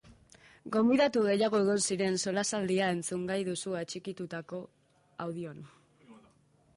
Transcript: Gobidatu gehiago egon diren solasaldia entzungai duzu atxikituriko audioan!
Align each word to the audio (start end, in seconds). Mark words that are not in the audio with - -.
Gobidatu 0.75 1.21
gehiago 1.25 1.59
egon 1.65 1.83
diren 1.87 2.17
solasaldia 2.23 2.87
entzungai 2.95 3.37
duzu 3.49 3.75
atxikituriko 3.81 4.63
audioan! 5.27 5.61